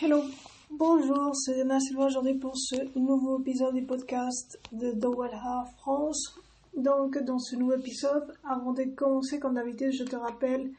[0.00, 0.22] Hello,
[0.70, 6.38] bonjour, c'est Silva aujourd'hui pour ce nouveau épisode du podcast de Dowalha France.
[6.76, 10.70] Donc, dans ce nouveau épisode, avant de commencer, comme d'habitude, je te rappelle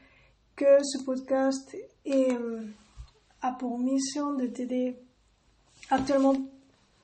[0.55, 2.61] que ce podcast est, euh,
[3.41, 4.95] a pour mission de t'aider
[5.89, 6.35] actuellement,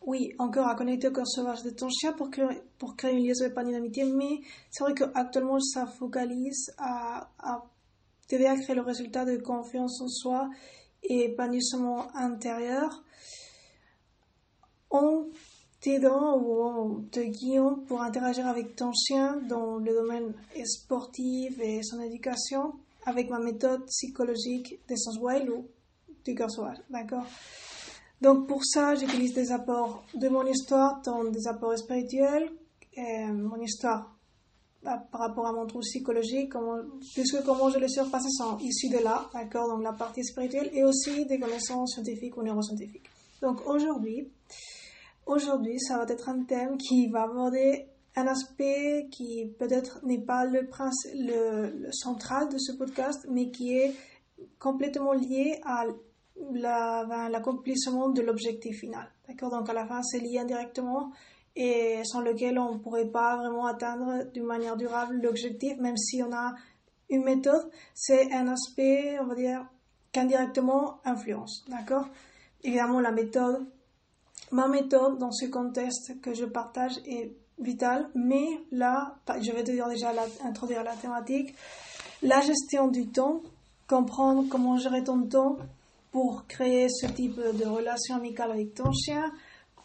[0.06, 3.26] oui, encore à connecter au cœur sauvage de ton chien pour créer, pour créer une
[3.26, 4.40] liaison épanouie d'amitié, mais
[4.72, 7.28] c'est vrai qu'actuellement, ça focalise à
[8.30, 10.50] t'aider à créer le résultat de confiance en soi
[11.10, 13.04] et épanouissement intérieur.
[14.90, 15.26] En
[15.82, 21.84] t'aidant ou en te guidant pour interagir avec ton chien dans le domaine sportif et
[21.84, 22.74] son éducation
[23.06, 25.68] avec ma méthode psychologique d'essence wild ou
[26.24, 27.26] du cœur sauvage, d'accord?
[28.22, 32.50] Donc pour ça, j'utilise des apports de mon histoire, tant des apports spirituels,
[32.94, 34.15] et mon histoire
[34.86, 36.78] par rapport à mon trou psychologique, comment,
[37.14, 40.84] puisque comment je les surpasse sont issus de là, d'accord, donc la partie spirituelle, et
[40.84, 43.10] aussi des connaissances scientifiques ou neuroscientifiques.
[43.42, 44.30] Donc aujourd'hui,
[45.26, 50.46] aujourd'hui, ça va être un thème qui va aborder un aspect qui peut-être n'est pas
[50.46, 53.94] le, prince, le, le, central de ce podcast, mais qui est
[54.60, 55.86] complètement lié à
[57.30, 59.12] l'accomplissement de l'objectif final.
[59.28, 61.12] D'accord Donc à la fin, c'est lié indirectement
[61.56, 66.22] et sans lequel on ne pourrait pas vraiment atteindre d'une manière durable l'objectif, même si
[66.22, 66.54] on a
[67.10, 69.66] une méthode, c'est un aspect, on va dire,
[70.12, 71.64] qu'indirectement influence.
[71.70, 72.08] D'accord?
[72.64, 73.66] Évidemment, la méthode,
[74.52, 79.72] ma méthode dans ce contexte que je partage est vitale, mais là, je vais te
[79.72, 81.56] dire déjà la, introduire la thématique,
[82.22, 83.42] la gestion du temps,
[83.88, 85.58] comprendre comment gérer ton temps
[86.12, 89.32] pour créer ce type de relation amicale avec ton chien,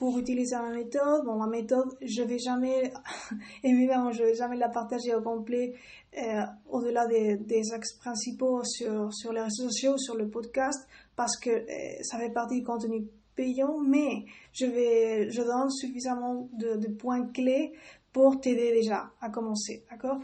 [0.00, 1.26] pour utiliser ma méthode.
[1.26, 2.90] Bon, ma méthode, je vais jamais,
[3.62, 5.74] évidemment, je vais jamais la partager au complet
[6.16, 11.50] euh, au-delà des, axes principaux sur, sur les réseaux sociaux, sur le podcast, parce que
[11.50, 13.06] euh, ça fait partie du contenu
[13.36, 17.74] payant, mais je vais, je donne suffisamment de, de points clés
[18.10, 20.18] pour t'aider déjà à commencer, d'accord?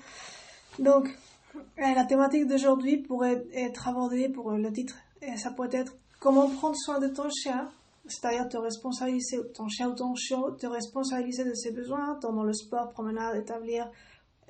[0.78, 1.06] Donc,
[1.54, 4.96] euh, la thématique d'aujourd'hui pourrait être abordée pour le titre,
[5.36, 7.68] ça pourrait être comment prendre soin de ton chien?
[8.08, 12.44] C'est-à-dire te responsabiliser, ton chien ou ton chiot, te responsabiliser de ses besoins, tant dans
[12.44, 13.90] le sport, promenade, établir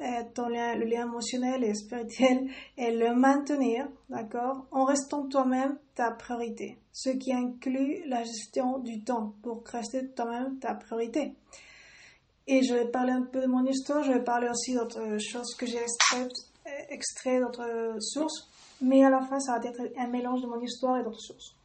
[0.00, 5.78] euh, ton lien, le lien émotionnel et spirituel et le maintenir, d'accord, en restant toi-même
[5.94, 11.34] ta priorité, ce qui inclut la gestion du temps pour rester toi-même ta priorité.
[12.46, 15.54] Et je vais parler un peu de mon histoire, je vais parler aussi d'autres choses
[15.56, 16.28] que j'ai extrait,
[16.90, 18.48] extrait d'autres sources,
[18.80, 21.56] mais à la fin, ça va être un mélange de mon histoire et d'autres sources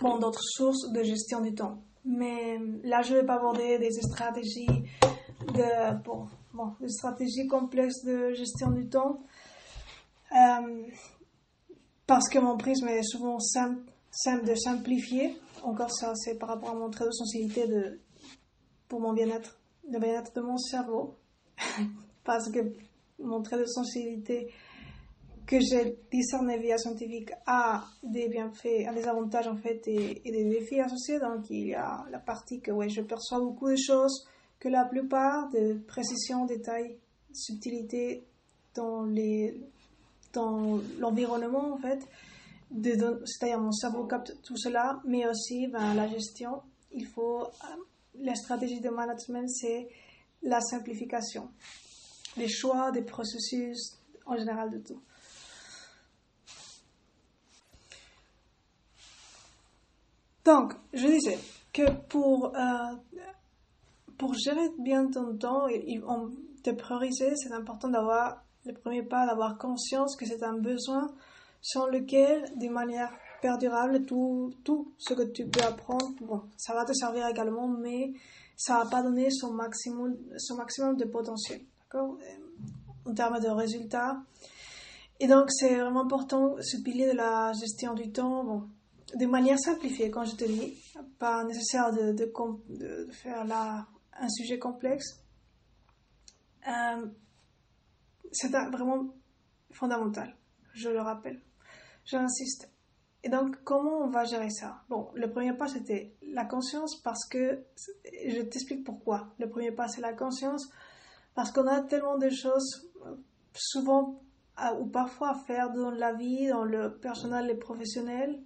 [0.00, 1.82] bon, d'autres sources de gestion du temps.
[2.04, 4.66] Mais là, je vais pas aborder des stratégies
[5.54, 9.22] de, bon, bon, des stratégies complexes de gestion du temps.
[10.32, 10.86] Euh,
[12.06, 15.36] parce que mon prisme est souvent simple, simple de simplifier.
[15.62, 18.00] Encore ça, c'est par rapport à mon trait de sensibilité de,
[18.88, 19.60] pour mon bien-être,
[19.90, 21.16] le bien-être de mon cerveau.
[22.24, 22.60] parce que
[23.18, 24.52] mon trait de sensibilité
[25.50, 30.44] que j'ai discerné via scientifique a des bienfaits, a des avantages en fait et, des
[30.44, 31.18] défis associés.
[31.18, 34.28] Donc il y a la partie que ouais, je perçois beaucoup de choses,
[34.60, 36.96] que la plupart de précision, détails,
[37.32, 38.24] subtilité
[38.76, 39.60] dans les
[40.32, 41.98] dans l'environnement en fait,
[42.70, 46.62] c'est-à-dire mon cerveau capte tout cela, mais aussi ben, la gestion.
[46.92, 47.48] Il faut
[48.14, 49.88] la stratégie de management, c'est
[50.44, 51.48] la simplification,
[52.36, 55.02] les choix des processus en général de tout.
[60.50, 61.38] Donc, je disais
[61.72, 62.96] que pour, euh,
[64.18, 66.00] pour gérer bien ton temps et,
[66.64, 71.06] te prioriser, c'est important d'avoir le premier pas, d'avoir conscience que c'est un besoin
[71.62, 76.84] sans lequel, de manière perdurable, tout, tout ce que tu peux apprendre, bon, ça va
[76.84, 78.12] te servir également, mais
[78.56, 82.18] ça va pas donner son maximum, son maximum de potentiel, d'accord?
[83.06, 84.20] En termes de résultats.
[85.20, 88.68] Et donc, c'est vraiment important, ce pilier de la gestion du temps, bon,
[89.14, 90.78] de manière simplifiée, quand je te dis,
[91.18, 92.26] pas nécessaire de,
[93.12, 93.86] faire là
[94.18, 95.20] un sujet complexe.
[96.68, 97.06] Euh,
[98.32, 99.14] c'est vraiment
[99.72, 100.36] fondamental,
[100.74, 101.40] je le rappelle.
[102.04, 102.70] J'insiste.
[103.22, 104.82] Et donc, comment on va gérer ça?
[104.88, 107.64] Bon, le premier pas, c'était la conscience parce que,
[108.28, 109.34] je t'explique pourquoi.
[109.38, 110.70] Le premier pas, c'est la conscience
[111.34, 112.90] parce qu'on a tellement de choses,
[113.54, 114.22] souvent
[114.78, 118.42] ou parfois à faire dans la vie, dans le personnel et professionnel,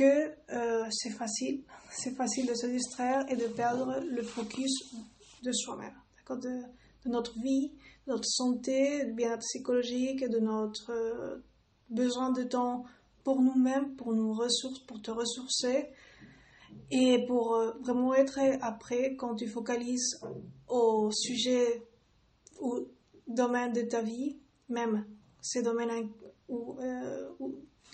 [0.00, 4.94] que euh, c'est facile, c'est facile de se distraire et de perdre le focus
[5.42, 5.94] de soi-même,
[6.30, 6.62] de,
[7.04, 7.72] de, notre vie,
[8.06, 11.44] notre santé, bien-être psychologique, de notre euh,
[11.90, 12.84] besoin de temps
[13.24, 15.90] pour nous-mêmes, pour nous ressources, pour te ressourcer
[16.90, 20.18] et pour euh, vraiment être après quand tu focalises
[20.66, 21.86] au sujet
[22.58, 22.86] ou
[23.26, 24.38] domaine de ta vie,
[24.70, 25.04] même
[25.42, 26.08] ces domaines
[26.48, 26.78] où,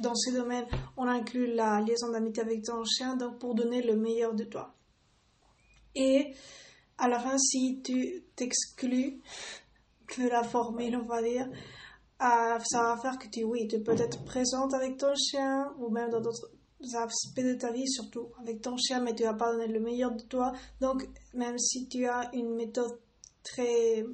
[0.01, 0.67] dans ces domaines
[0.97, 4.75] on inclut la liaison d'amitié avec ton chien, donc pour donner le meilleur de toi.
[5.95, 6.35] Et
[6.99, 9.21] à la fin, si tu t'exclus
[10.19, 11.49] de la formule, on va dire,
[12.19, 16.11] ça va faire que tu, oui, tu peux être présente avec ton chien ou même
[16.11, 16.51] dans d'autres
[16.95, 20.13] aspects de ta vie, surtout avec ton chien, mais tu vas pas donner le meilleur
[20.13, 20.53] de toi.
[20.81, 22.99] Donc, même si tu as une méthode
[23.43, 24.05] très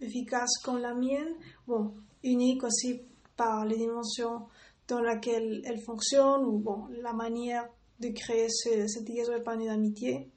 [0.00, 1.34] efficace comme la mienne,
[1.66, 3.00] bon, unique aussi
[3.36, 4.46] par les dimensions
[4.88, 7.68] dans lesquelles elle fonctionne ou bon, la manière
[8.00, 10.30] de créer cette liaison épanouie d'amitié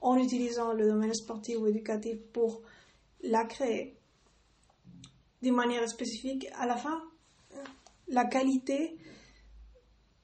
[0.00, 2.62] en utilisant le domaine sportif ou éducatif pour
[3.22, 3.96] la créer
[5.42, 6.48] d'une manière spécifique.
[6.54, 7.02] À la fin,
[8.08, 8.96] la qualité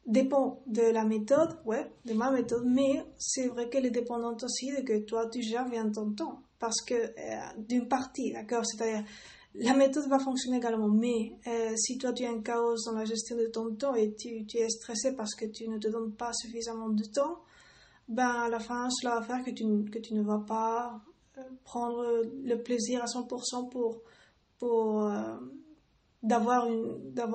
[0.07, 4.71] dépend de la méthode, ouais, de ma méthode, mais c'est vrai qu'elle est dépendante aussi
[4.71, 6.43] de que toi tu gères bien ton temps.
[6.59, 9.05] Parce que euh, d'une partie, d'accord, c'est-à-dire
[9.55, 13.05] la méthode va fonctionner également, mais euh, si toi tu as un chaos dans la
[13.05, 16.33] gestion de ton temps et tu, es stressé parce que tu ne te donnes pas
[16.33, 17.43] suffisamment de temps,
[18.09, 19.65] ben à la fin cela va faire que tu,
[20.15, 21.01] ne vas pas
[21.39, 24.03] euh, prendre le plaisir à 100% pour
[24.59, 25.37] pour euh,
[26.23, 26.67] d'avoir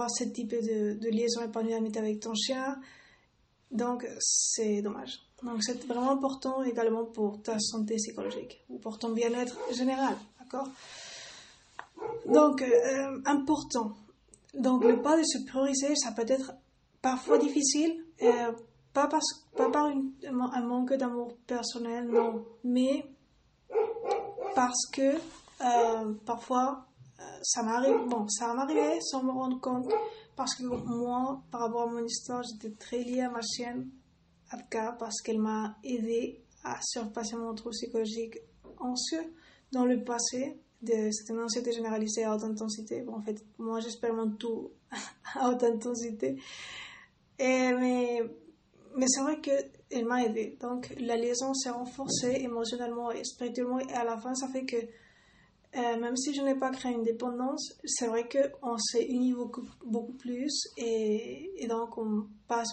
[0.10, 2.80] ce type de, de liaison épanouie avec ton chien.
[3.70, 5.20] Donc c'est dommage.
[5.44, 10.70] Donc c'est vraiment important également pour ta santé psychologique ou pour ton bien-être général, d'accord?
[12.26, 13.94] Donc euh, important.
[14.54, 16.54] Donc le pas de se prioriser, ça peut être
[17.02, 18.52] parfois difficile, euh,
[18.94, 23.06] pas, parce, pas par un manque d'amour personnel, non, mais
[24.56, 25.14] parce que
[26.26, 26.88] parfois
[27.44, 29.92] ça m'arrive, bon, ça m'arrivait sans me rendre compte
[30.38, 33.90] parce que moi, par rapport à mon histoire, j'étais très liée à ma chienne,
[34.52, 38.38] Abka, parce qu'elle m'a aidé à surpasser mon trou psychologique
[38.80, 39.34] anxieux
[39.72, 40.62] dans le passé.
[40.86, 43.02] C'était une anxiété généralisée à haute intensité.
[43.02, 44.72] Bon, en fait, moi, j'expérimente tout
[45.36, 46.38] à haute intensité.
[47.40, 48.22] Et, mais
[48.96, 50.58] mais c'est vrai qu'elle m'a aidé.
[50.60, 53.80] Donc, la liaison s'est renforcée émotionnellement et spirituellement.
[53.80, 54.78] Et à la fin, ça fait que
[55.76, 59.68] euh, même si je n'ai pas créé une dépendance, c'est vrai qu'on s'est unis beaucoup,
[59.86, 62.70] beaucoup plus et, et, donc on passe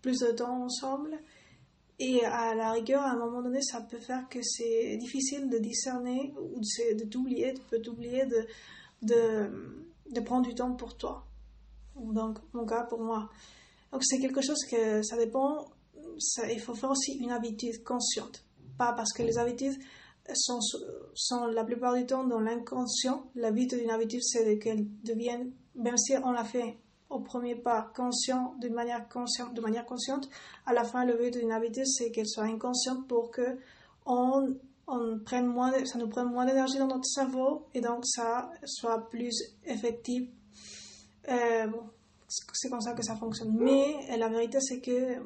[0.00, 1.18] plus de temps ensemble.
[2.02, 5.58] Et à la rigueur, à un moment donné, ça peut faire que c'est difficile de
[5.58, 8.46] discerner ou de, t'oublier, tu peux t'oublier de,
[9.02, 9.76] de,
[10.10, 11.26] de, prendre du temps pour toi.
[11.94, 13.28] Donc, mon cas, pour moi.
[13.92, 15.68] Donc, c'est quelque chose que ça dépend,
[16.50, 18.44] il faut faire aussi une habitude consciente.
[18.78, 19.78] Pas parce que les habitudes,
[20.34, 20.60] sont,
[21.14, 23.30] sont la plupart du temps dans l'inconscient.
[23.34, 26.78] La vie d'une habitude, c'est qu'elle devienne, même si on l'a fait
[27.10, 30.28] au premier pas conscient, de manière consciente, de manière consciente,
[30.64, 33.58] à la fin, le but d'une habitude, c'est qu'elle soit inconsciente pour que
[34.06, 38.50] on, on prenne moins, ça nous prenne moins d'énergie dans notre cerveau et donc ça
[38.64, 40.28] soit plus effectif.
[41.28, 41.66] Euh,
[42.52, 43.56] c'est comme ça que ça fonctionne.
[43.58, 45.16] Mais la vérité, c'est que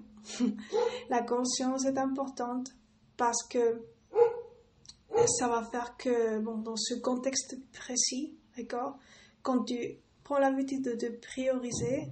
[1.10, 2.70] la conscience est importante
[3.16, 3.82] parce que
[5.38, 8.98] ça va faire que, bon, dans ce contexte précis, d'accord,
[9.42, 12.08] quand tu prends l'habitude de te prioriser,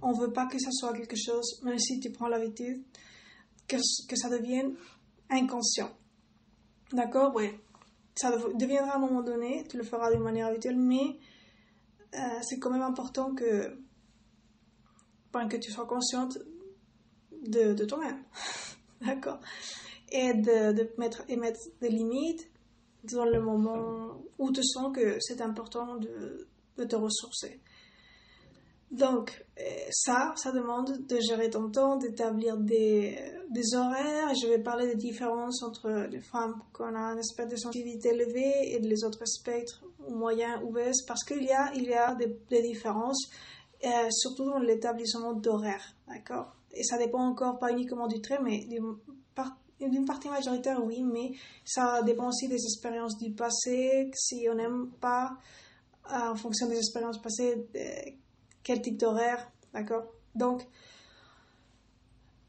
[0.00, 2.82] on veut pas que ça soit quelque chose, même si tu prends l'habitude,
[3.66, 3.76] que,
[4.08, 4.76] que ça devienne
[5.28, 5.90] inconscient.
[6.92, 7.32] D'accord?
[7.34, 7.50] Oui.
[8.14, 11.18] Ça deviendra à un moment donné, tu le feras d'une manière habituelle, mais
[12.14, 13.76] euh, c'est quand même important que,
[15.32, 16.38] ben, que tu sois consciente
[17.46, 18.22] de, de toi-même.
[19.00, 19.40] D'accord?
[20.10, 22.48] Et de, de mettre, et mettre des limites
[23.04, 26.46] dans le moment où tu sens que c'est important de,
[26.76, 27.60] de, te ressourcer.
[28.90, 33.18] Donc, euh, ça, ça demande de gérer ton temps, d'établir des,
[33.50, 34.32] des horaires.
[34.40, 38.74] Je vais parler des différences entre les femmes qui ont un spectre de sensibilité élevé
[38.74, 42.62] et les autres spectres moyens ou baisse, parce qu'il y a, il y a des,
[42.62, 43.28] différences,
[43.84, 46.54] euh, surtout dans l'établissement d'horaires, d'accord?
[46.72, 48.66] Et ça dépend encore pas uniquement du trait, mais
[49.80, 51.32] d'une partie majoritaire, oui, mais
[51.64, 54.10] ça dépend aussi des expériences du passé.
[54.14, 55.65] Si on n'aime pas, euh,
[56.10, 57.66] en fonction des expériences passées,
[58.62, 60.04] quel type d'horaire, d'accord?
[60.34, 60.66] Donc,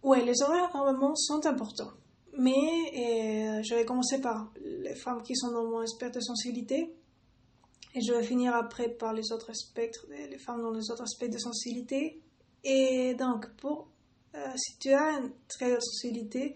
[0.04, 1.92] ouais, les horaires, normalement, sont importants.
[2.38, 6.94] Mais euh, je vais commencer par les femmes qui sont dans mon spectre de sensibilité.
[7.96, 11.30] Et je vais finir après par les autres spectres, les femmes dans les autres aspects
[11.30, 12.22] de sensibilité.
[12.64, 13.90] Et donc, pour,
[14.36, 16.56] euh, si tu as une très sensibilité,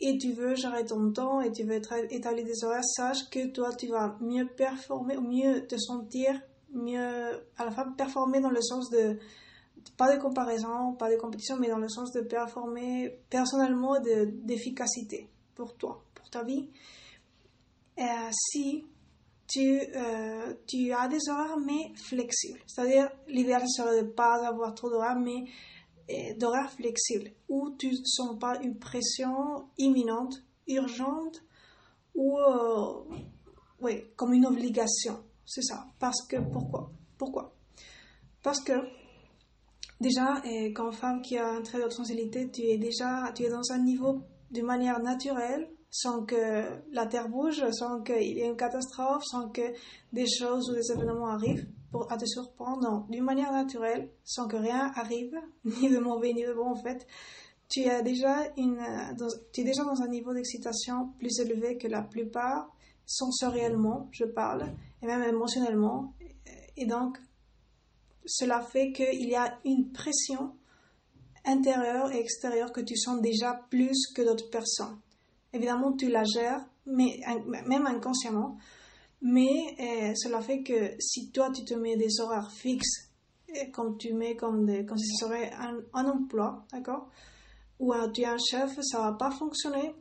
[0.00, 3.74] et tu veux gérer ton temps et tu veux établir des horaires, sache que toi,
[3.74, 6.40] tu vas mieux performer mieux te sentir,
[6.72, 9.18] mieux à la fin performer dans le sens de
[9.96, 15.76] pas de comparaison, pas de compétition, mais dans le sens de performer personnellement d'efficacité pour
[15.76, 16.68] toi, pour ta vie.
[17.98, 18.84] Euh, si
[19.48, 24.74] tu, euh, tu as des horaires mais flexibles, c'est-à-dire l'idéal serait de ne pas avoir
[24.74, 25.44] trop d'horaires, mais
[26.38, 31.42] d'horaires flexibles, où tu ne sens pas une pression imminente, urgente,
[32.14, 32.38] ou
[33.80, 35.22] oui, comme une obligation.
[35.46, 35.86] C'est ça.
[35.98, 36.90] Parce que pourquoi?
[37.16, 37.54] Pourquoi?
[38.42, 38.72] Parce que
[40.00, 43.50] déjà, et comme femme qui a un trait de sensibilité, tu es déjà tu es
[43.50, 48.46] dans un niveau de manière naturelle, sans que la terre bouge, sans qu'il y ait
[48.46, 49.72] une catastrophe, sans que
[50.12, 53.06] des choses ou des événements arrivent pour à te surprendre.
[53.08, 57.06] D'une manière naturelle, sans que rien arrive, ni de mauvais ni de bon en fait.
[57.68, 58.80] Tu, as déjà une,
[59.52, 62.70] tu es déjà dans un niveau d'excitation plus élevé que la plupart,
[63.04, 66.14] sensoriellement, je parle, et même émotionnellement.
[66.78, 67.18] Et donc,
[68.24, 70.54] cela fait qu'il y a une pression
[71.44, 74.98] intérieure et extérieure que tu sens déjà plus que d'autres personnes.
[75.52, 77.20] Évidemment, tu la gères, mais,
[77.66, 78.58] même inconsciemment,
[79.20, 83.10] mais euh, cela fait que si toi, tu te mets des horaires fixes,
[83.54, 87.08] et comme tu mets comme, des, comme si ce serait un, un emploi, d'accord
[87.80, 89.94] Ou tu es un chef, ça va pas fonctionner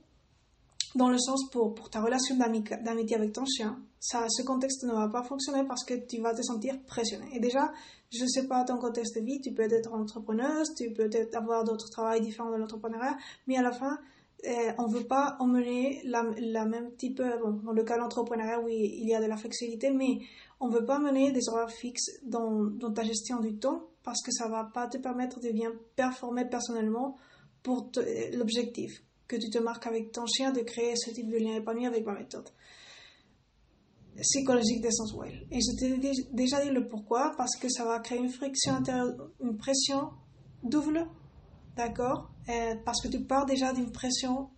[0.96, 4.94] dans le sens pour, pour ta relation d'amitié avec ton chien, ça, ce contexte ne
[4.94, 7.26] va pas fonctionner parce que tu vas te sentir pressionné.
[7.34, 7.72] Et déjà,
[8.12, 11.36] je ne sais pas ton contexte de vie, tu peux être entrepreneuse, tu peux être
[11.36, 13.98] avoir d'autres travails différents de l'entrepreneuriat, mais à la fin,
[14.44, 16.24] eh, on ne veut pas emmener la,
[16.66, 19.90] même type, bon, dans le cas de l'entrepreneuriat, oui, il y a de la flexibilité,
[19.92, 20.20] mais
[20.60, 24.32] on ne veut pas mener des horaires fixes dans, ta gestion du temps parce que
[24.32, 27.18] ça ne va pas te permettre de bien performer personnellement
[27.64, 27.92] pour
[28.34, 31.86] l'objectif que tu te marques avec ton chien de créer ce type de lien épanoui
[31.86, 32.50] avec ma méthode
[34.22, 35.48] psychologique d'essentiel.
[35.52, 39.14] Et je t'ai déjà dit le pourquoi, parce que ça va créer une friction intérieure,
[39.42, 40.10] une pression
[40.64, 41.08] double,
[41.78, 42.30] d'accord?
[42.50, 44.50] Euh, Parce que tu pars déjà d'une pression,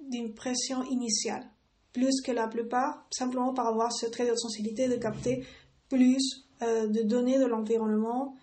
[0.00, 1.46] d'une pression initiale,
[1.92, 5.44] plus que la plupart, simplement par avoir ce trait de sensibilité de capter
[5.88, 8.36] plus euh, de données de l'environnement,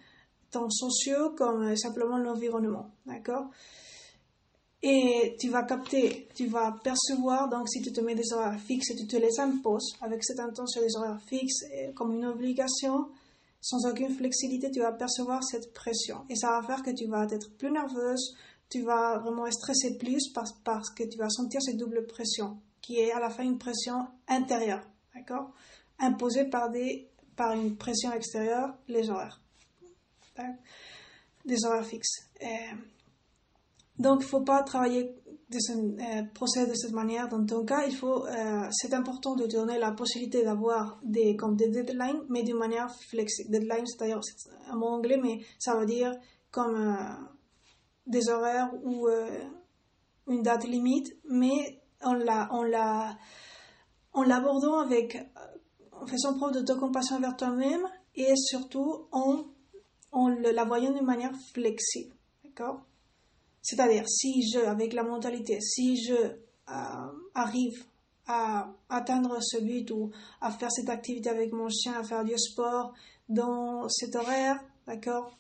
[0.52, 3.50] tant sociaux comme euh, simplement l'environnement, d'accord?
[4.84, 8.90] Et tu vas capter, tu vas percevoir, donc si tu te mets des horaires fixes
[8.90, 11.64] et tu te les imposes avec cette intention des horaires fixes
[11.94, 13.10] comme une obligation,
[13.62, 16.26] sans aucune flexibilité, tu vas percevoir cette pression.
[16.30, 18.36] Et ça va faire que tu vas être plus nerveuse,
[18.70, 23.12] tu vas vraiment stresser plus parce, que tu vas sentir cette double pression, qui est
[23.12, 25.54] à la fin une pression intérieure, d'accord?
[26.00, 29.40] Imposée par, des, par une pression extérieure, les horaires.
[31.46, 32.30] Des horaires fixes.
[34.00, 35.14] Donc, il ne faut pas travailler
[35.52, 35.58] de
[36.02, 37.28] euh, procéder de cette manière.
[37.28, 41.36] Dans ton cas, il faut, euh, c'est important de te donner la possibilité d'avoir des,
[41.36, 43.52] comme des deadlines, mais d'une manière flexible.
[43.52, 44.12] Deadline, c'est
[44.70, 46.14] un mot anglais, mais ça veut dire
[46.52, 47.26] comme euh,
[48.08, 49.08] des horaires ou
[50.28, 53.18] une date limite, mais en la, en la,
[54.14, 55.18] en l'abordant avec,
[55.92, 59.46] en faisant preuve d'autocompassion envers toi-même et surtout en,
[60.12, 62.16] en la voyant d'une manière flexible.
[62.44, 62.82] D'accord?
[63.62, 66.36] C'est-à-dire, si je, avec la mentalité, si je euh,
[67.36, 67.86] arrive
[68.28, 72.38] à atteindre ce but ou à faire cette activité avec mon chien, à faire du
[72.38, 72.94] sport
[73.30, 75.38] dans cet horaire, d'accord,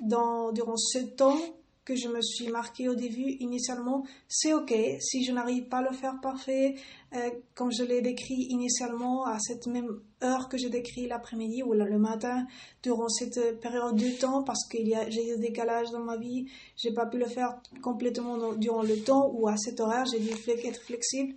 [0.00, 1.38] dans, durant ce temps,
[1.84, 4.74] que je me suis marqué au début initialement, c'est ok.
[5.00, 6.76] Si je n'arrive pas à le faire parfait,
[7.14, 11.74] euh, comme je l'ai décrit initialement, à cette même heure que j'ai décrit l'après-midi ou
[11.74, 12.46] le matin,
[12.82, 16.46] durant cette période de temps, parce qu'il y a j'ai des décalages dans ma vie,
[16.76, 20.30] j'ai pas pu le faire complètement durant le temps ou à cet horaire, j'ai dû
[20.30, 21.34] être flexible.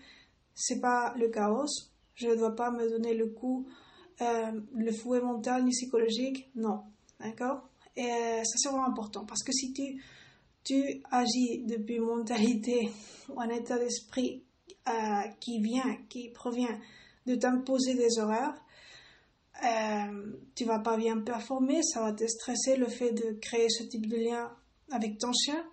[0.55, 1.65] C'est pas le chaos.
[2.15, 3.67] Je ne dois pas me donner le coup,
[4.21, 6.49] euh, le fouet mental ni psychologique.
[6.55, 6.83] Non,
[7.19, 7.69] d'accord?
[7.95, 10.01] Et euh, ça c'est vraiment important parce que si tu
[10.67, 12.89] tu agis depuis mentalité
[13.29, 14.43] ou un état d'esprit
[14.87, 14.91] euh,
[15.39, 16.77] qui vient, qui provient
[17.25, 18.53] de t'imposer des horaires,
[19.63, 23.83] euh, tu vas pas bien performer, ça va te stresser le fait de créer ce
[23.83, 24.51] type de lien
[24.91, 25.63] avec ton chien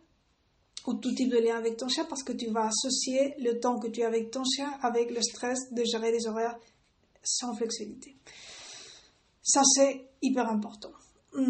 [0.87, 3.79] ou tout type de lien avec ton chien parce que tu vas associer le temps
[3.79, 6.59] que tu as avec ton chien avec le stress de gérer des horaires
[7.23, 8.17] sans flexibilité.
[9.43, 10.93] Ça, c'est hyper important.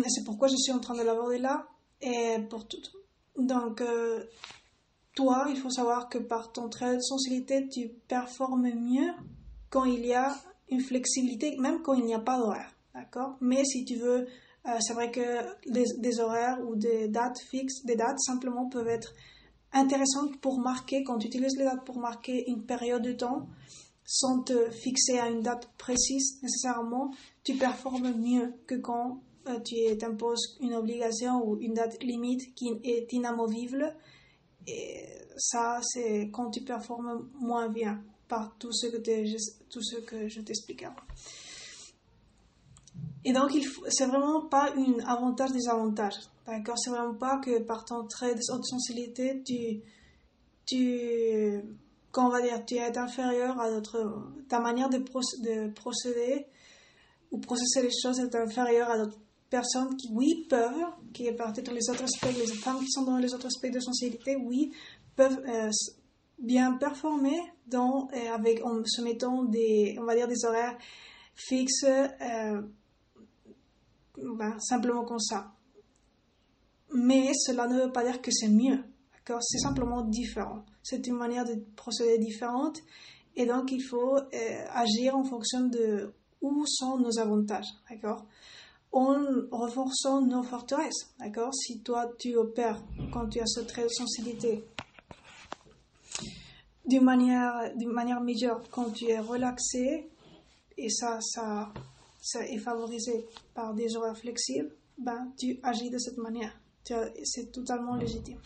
[0.08, 1.68] C'est pourquoi je suis en train de l'aborder là
[2.00, 2.80] et pour tout.
[3.36, 4.24] Donc, euh,
[5.14, 9.10] toi, il faut savoir que par ton trait de sensibilité, tu performes mieux
[9.70, 10.34] quand il y a
[10.70, 12.72] une flexibilité, même quand il n'y a pas d'horaire.
[12.94, 13.36] D'accord?
[13.40, 14.26] Mais si tu veux,
[14.66, 15.20] euh, c'est vrai que
[15.70, 19.12] des, horaires ou des dates fixes, des dates simplement peuvent être
[19.72, 23.48] intéressantes pour marquer, quand tu utilises les dates pour marquer une période de temps,
[24.06, 27.10] sans te fixer à une date précise nécessairement,
[27.42, 29.20] tu performes mieux que quand
[29.64, 33.94] tu t'imposes une obligation ou une date limite qui est inamovible.
[34.66, 35.04] Et
[35.36, 38.98] ça, c'est quand tu performes moins bien par tout ce que,
[39.70, 40.84] tout ce que je t'explique
[43.24, 43.52] Et donc,
[43.88, 46.14] c'est vraiment pas un avantage-désavantage.
[46.46, 46.78] D'accord?
[46.78, 49.80] C'est vraiment pas que par ton trait de sensibilité, tu,
[50.66, 51.60] tu,
[52.16, 56.46] on va dire, tu es inférieur à d'autres, ta manière de, de procéder
[57.30, 59.18] ou processer les choses est inférieure à d'autres
[59.54, 63.32] personnes qui, oui, peuvent, qui dans les autres aspects, les femmes qui sont dans les
[63.32, 64.72] autres aspects de sensibilité, oui,
[65.14, 65.70] peuvent euh,
[66.40, 70.76] bien performer dans, euh, avec, en se mettant des, on va dire, des horaires
[71.36, 72.62] fixes, euh,
[74.18, 75.52] ben, simplement comme ça.
[76.92, 78.82] Mais cela ne veut pas dire que c'est mieux,
[79.12, 79.40] d'accord?
[79.40, 80.64] C'est simplement différent.
[80.82, 82.80] C'est une manière de procéder différente
[83.36, 84.16] et donc il faut
[84.72, 88.26] agir en fonction de où sont nos avantages, d'accord?
[88.96, 89.16] En
[89.50, 92.80] renforçant nos forteresses, d'accord Si toi tu opères
[93.12, 94.64] quand tu as ce trait de sensibilité
[96.86, 100.08] d'une manière, d'une manière meilleure quand tu es relaxé,
[100.76, 101.72] et ça, ça,
[102.20, 106.52] ça est favorisé par des horaires flexibles, ben, tu agis de cette manière.
[107.24, 108.38] C'est totalement légitime.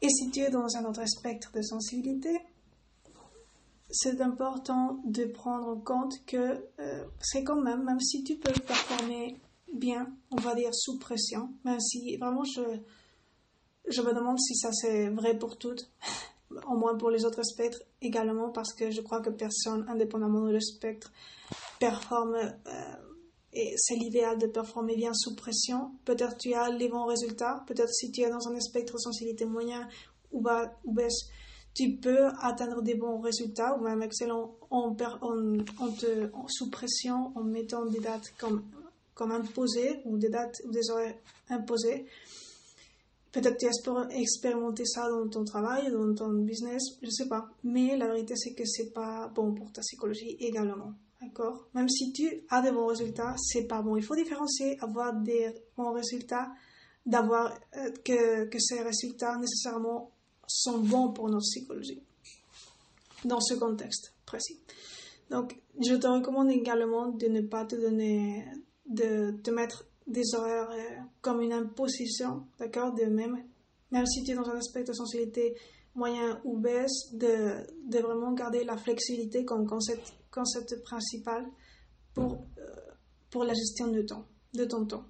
[0.00, 2.40] Et si tu es dans un autre spectre de sensibilité,
[3.94, 8.52] c'est important de prendre en compte que euh, c'est quand même, même si tu peux
[8.52, 9.40] performer
[9.72, 12.60] bien, on va dire sous pression, même si vraiment je,
[13.88, 15.88] je me demande si ça c'est vrai pour toutes,
[16.68, 20.60] au moins pour les autres spectres également, parce que je crois que personne, indépendamment du
[20.60, 21.12] spectre,
[21.78, 22.96] performe, euh,
[23.52, 25.92] et c'est l'idéal de performer bien sous pression.
[26.04, 29.88] Peut-être tu as les bons résultats, peut-être si tu es dans un spectre sensibilité moyen
[30.32, 31.28] ou, bas, ou baisse,
[31.74, 37.84] tu peux atteindre des bons résultats ou même excellents en, en, sous pression en mettant
[37.86, 38.62] des dates comme,
[39.14, 41.16] comme imposées ou des dates ou des horaires
[41.50, 42.06] imposés.
[43.32, 47.50] Peut-être tu as expérimenté ça dans ton travail, dans ton business, je sais pas.
[47.64, 50.92] Mais la vérité, c'est que c'est pas bon pour ta psychologie également.
[51.20, 51.66] D'accord?
[51.74, 53.96] Même si tu as des bons résultats, c'est pas bon.
[53.96, 56.52] Il faut différencier avoir des bons résultats
[57.06, 60.13] d'avoir euh, que, que ces résultats nécessairement
[60.46, 62.02] sont bons pour notre psychologie
[63.24, 64.60] dans ce contexte précis.
[65.30, 68.44] Donc, je te recommande également de ne pas te donner,
[68.86, 73.42] de te mettre des horaires euh, comme une imposition, d'accord, de même,
[73.90, 75.56] même si tu es dans un aspect de sensibilité
[75.94, 81.46] moyen ou baisse, de, vraiment garder la flexibilité comme concept, principal
[82.12, 82.62] pour, euh,
[83.30, 85.04] pour la gestion de, temps, de ton temps,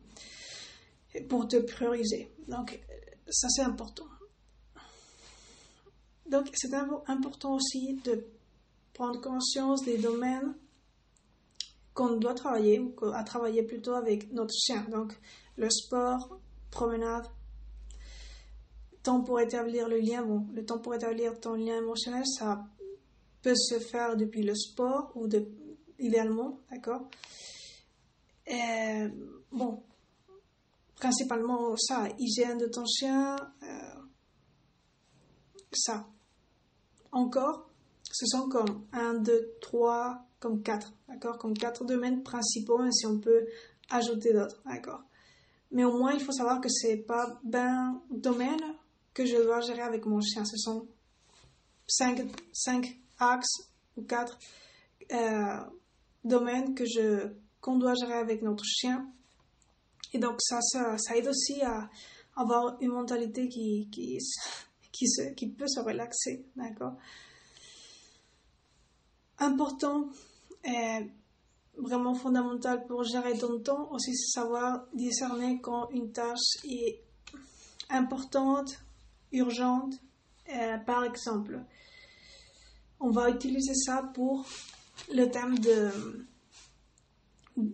[1.29, 2.31] pour te prioriser.
[2.47, 2.81] Donc,
[3.29, 4.05] ça c'est important.
[6.27, 8.25] Donc, c'est important aussi de
[8.93, 10.55] prendre conscience des domaines
[11.93, 14.85] qu'on doit travailler, ou à travailler plutôt avec notre chien.
[14.91, 15.19] Donc,
[15.57, 17.27] le sport, promenade,
[19.03, 20.25] temps pour établir le lien.
[20.25, 22.67] Bon, le temps pour établir ton lien émotionnel, ça
[23.43, 25.47] peut se faire depuis le sport ou de,
[25.99, 27.09] idéalement, d'accord?
[29.53, 29.83] Bon,
[30.97, 33.95] principalement ça, hygiène de ton chien, euh,
[35.73, 36.09] ça
[37.15, 37.71] encore,
[38.13, 43.07] ce sont comme 1, 2, 3, comme 4, d'accord Comme 4 domaines principaux, et si
[43.07, 43.47] on peut
[43.91, 45.03] ajouter d'autres, d'accord
[45.71, 48.75] Mais au moins, il faut savoir que c'est pas ben domaines
[49.15, 50.45] que je dois gérer avec mon chien.
[50.45, 50.87] Ce sont
[51.87, 54.39] 5, 5 axes ou 4
[55.13, 55.61] euh,
[56.25, 57.29] domaines que je
[57.61, 59.09] qu'on doit gérer avec notre chien.
[60.13, 61.89] Et donc ça, ça, ça aide aussi à
[62.37, 64.19] avoir une mentalité qui, qui,
[64.95, 66.95] qui, peut se relaxer, d'accord?
[69.39, 70.09] Important
[70.65, 71.11] et
[71.77, 77.03] vraiment fondamental pour gérer ton temps, aussi savoir discerner quand une tâche est
[77.91, 78.79] importante,
[79.33, 79.95] urgente.
[80.87, 81.61] par exemple,
[83.01, 84.47] on va utiliser ça pour
[85.13, 85.91] le thème de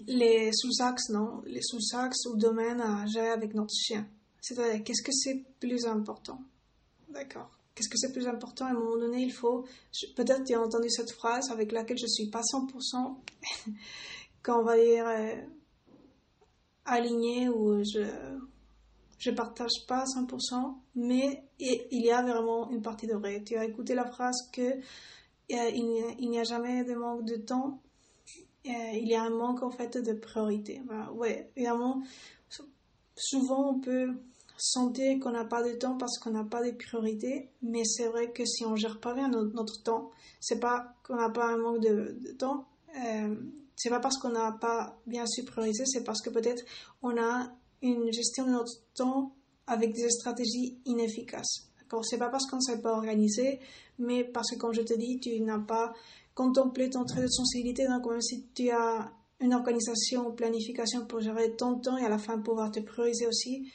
[0.06, 1.42] les sous-axes, non?
[1.46, 4.06] Les sous-axes ou domaines à gérer avec notre chien.
[4.40, 6.40] C'est-à-dire, qu'est-ce que c'est plus important?
[7.11, 7.51] D'accord.
[7.75, 9.64] Qu'est-ce que c'est plus important À un moment donné, il faut.
[10.16, 13.16] Peut-être tu as entendu cette phrase avec laquelle je suis pas 100%
[14.42, 15.37] quand on va dire euh,
[16.85, 18.05] aligné ou je
[19.18, 23.42] je partage pas 100%, mais il y a vraiment une partie de vrai.
[23.44, 24.79] Tu as écouté la phrase que euh,
[25.49, 27.83] il n'y a jamais de manque de temps,
[28.66, 30.81] euh, il y a un manque en fait de priorité.
[30.87, 31.12] Voilà.
[31.12, 32.03] Ouais, évidemment,
[33.14, 34.14] souvent on peut
[34.61, 38.31] sentir qu'on n'a pas de temps parce qu'on n'a pas de priorités, mais c'est vrai
[38.31, 41.81] que si on gère pas bien notre, temps, c'est pas qu'on n'a pas un manque
[41.81, 43.35] de, temps, euh,
[43.77, 46.64] c'est pas parce qu'on n'a pas bien su prioriser, c'est parce que peut-être
[47.03, 49.35] on a une gestion de notre temps
[49.66, 51.70] avec des stratégies inefficaces.
[52.03, 53.59] C'est pas parce qu'on ne s'est pas organisé,
[53.99, 55.92] mais parce que, comme je te dis, tu n'as pas
[56.35, 57.87] contemplé ton trait de sensibilité.
[57.88, 62.09] Donc, même si tu as une organisation ou planification pour gérer ton temps et à
[62.09, 63.73] la fin pouvoir te prioriser aussi,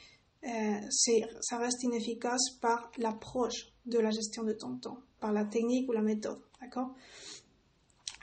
[0.90, 5.92] ça reste inefficace par l'approche de la gestion de ton temps, par la technique ou
[5.92, 6.40] la méthode.
[6.60, 6.94] D'accord?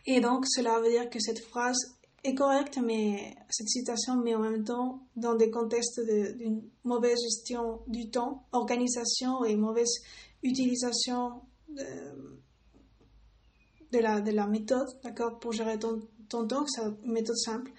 [0.06, 4.40] Et donc, cela veut dire que cette phrase est correcte, mais cette citation, mais en
[4.40, 9.94] même temps, dans des contextes d'une mauvaise gestion du temps, organisation et mauvaise
[10.42, 12.40] utilisation de,
[13.92, 17.72] de, la, de la méthode, d'accord, pour gérer ton, ton temps, c'est une méthode simple.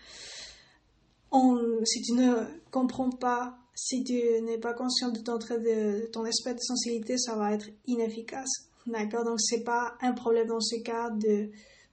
[1.31, 6.25] On, si tu ne comprends pas, si tu n'es pas conscient de ton, de, ton
[6.25, 10.77] aspect de sensibilité, ça va être inefficace, d'accord, donc c'est pas un problème dans ce
[10.83, 11.51] cas de,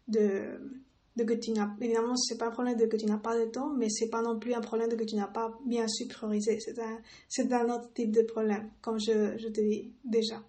[0.08, 0.60] de
[1.18, 3.46] de que tu n'as évidemment c'est pas un problème de que tu n'as pas de
[3.46, 6.08] temps mais c'est pas non plus un problème de que tu n'as pas bien su
[6.40, 10.42] c'est un c'est un autre type de problème comme je, je te dis déjà.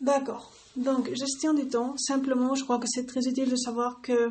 [0.00, 0.52] D'accord.
[0.76, 1.96] Donc gestion du temps.
[1.96, 4.30] Simplement je crois que c'est très utile de savoir que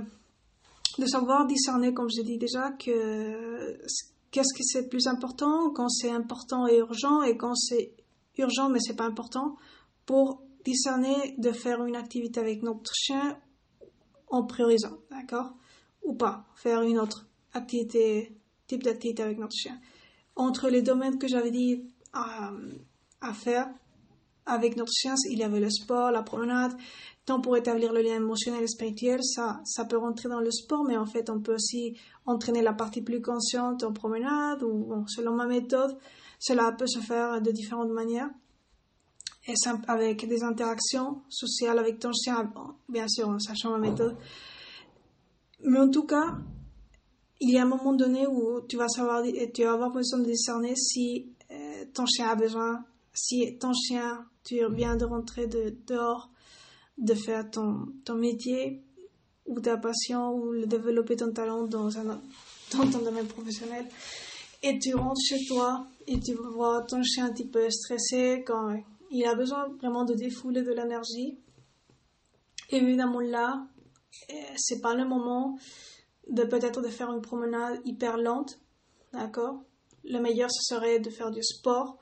[1.00, 3.80] de savoir discerner comme je dis déjà que
[4.32, 7.94] qu'est-ce que c'est plus important quand c'est important et urgent et quand c'est
[8.38, 9.56] urgent mais c'est pas important
[10.06, 13.40] pour discerner de faire une activité avec notre chien
[14.30, 15.54] en priorisant, d'accord?
[16.04, 18.36] Ou pas, faire une autre activité,
[18.68, 19.80] type d'activité avec notre chien.
[20.36, 22.52] Entre les domaines que j'avais dit à,
[23.22, 23.70] à, faire
[24.48, 26.74] avec notre chien, il y avait le sport, la promenade,
[27.26, 30.84] tant pour établir le lien émotionnel et spirituel, ça, ça peut rentrer dans le sport,
[30.86, 35.34] mais en fait, on peut aussi entraîner la partie plus consciente en promenade, ou selon
[35.34, 35.98] ma méthode,
[36.40, 38.30] cela peut se faire de différentes manières
[39.48, 39.54] et
[39.88, 42.52] avec des interactions sociales avec ton chien,
[42.90, 44.18] bien sûr en sachant la méthode.
[45.62, 46.36] Mais en tout cas,
[47.40, 50.26] il y a un moment donné où tu vas savoir, tu vas avoir besoin de
[50.26, 52.84] discerner si euh, ton chien a besoin,
[53.14, 56.30] si ton chien, tu viens de rentrer de, dehors,
[56.98, 58.82] de faire ton, ton métier
[59.46, 63.86] ou ta passion ou de développer ton talent dans, dans ton domaine professionnel.
[64.64, 68.76] Et tu rentres chez toi et tu vois ton chien un petit peu stressé quand
[69.12, 71.38] il a besoin vraiment de défouler de l'énergie.
[72.70, 73.68] Évidemment là,
[74.30, 75.58] euh, c'est pas le moment
[76.30, 78.60] de peut-être de faire une promenade hyper lente,
[79.14, 79.64] d'accord?
[80.04, 81.98] Le meilleur ce serait de faire du sport.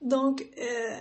[0.00, 0.98] Donc euh,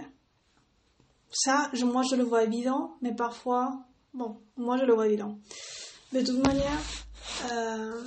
[1.33, 5.39] ça, moi je le vois évident, mais parfois, bon, moi je le vois évident.
[6.11, 6.79] De toute manière,
[7.51, 8.03] euh,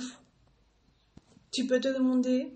[1.51, 2.53] tu peux te demander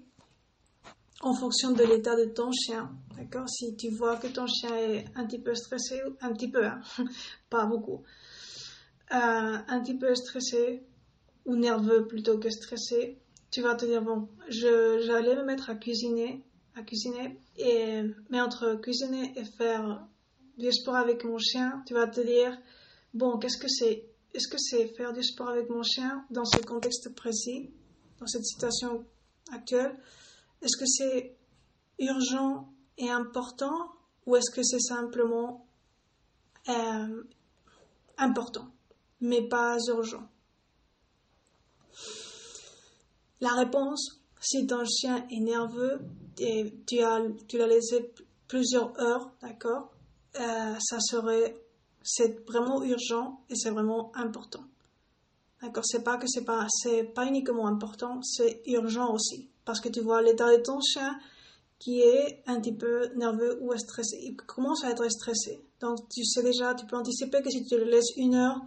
[1.21, 2.91] en fonction de l'état de ton chien.
[3.15, 6.65] D'accord Si tu vois que ton chien est un petit peu stressé, un petit peu,
[6.65, 6.81] hein,
[7.49, 8.03] pas beaucoup,
[9.11, 10.83] euh, un petit peu stressé
[11.45, 13.19] ou nerveux plutôt que stressé,
[13.51, 16.43] tu vas te dire bon, j'allais me mettre à cuisiner,
[16.75, 20.07] à cuisiner et mais entre cuisiner et faire
[20.57, 22.57] du sport avec mon chien, tu vas te dire
[23.13, 26.59] bon, qu'est-ce que c'est Est-ce que c'est faire du sport avec mon chien dans ce
[26.61, 27.71] contexte précis,
[28.19, 29.05] dans cette situation
[29.51, 29.95] actuelle?
[30.61, 31.35] Est-ce que c'est
[31.99, 33.91] urgent et important
[34.25, 35.65] ou est-ce que c'est simplement
[36.69, 37.23] euh,
[38.17, 38.71] important
[39.21, 40.27] mais pas urgent?
[43.39, 45.99] La réponse, si ton chien est nerveux
[46.39, 48.11] et tu, as, tu l'as laissé
[48.47, 49.90] plusieurs heures, d'accord,
[50.39, 51.55] euh, ça serait,
[52.03, 54.63] c'est vraiment urgent et c'est vraiment important.
[55.61, 59.89] D'accord, c'est pas que c'est pas, c'est pas uniquement important, c'est urgent aussi parce que
[59.89, 61.17] tu vois l'état de ton chien
[61.79, 64.19] qui est un petit peu nerveux ou stressé.
[64.21, 65.63] Il commence à être stressé.
[65.79, 68.61] Donc tu sais déjà, tu peux anticiper que si tu le laisses une heure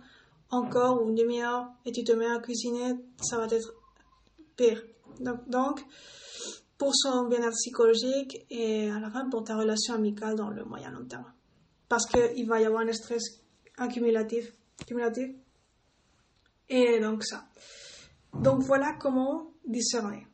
[0.50, 3.74] encore ou une demi-heure et tu te mets à cuisiner, ça va être
[4.56, 4.82] pire.
[5.20, 5.84] Donc, donc
[6.76, 10.90] pour son bien-être psychologique et à la fin pour ta relation amicale dans le moyen
[10.90, 11.32] long terme.
[11.88, 13.40] Parce qu'il va y avoir un stress
[13.76, 15.30] accumulatif, accumulatif.
[16.68, 17.44] Et donc ça.
[18.34, 20.26] Donc voilà comment discerner.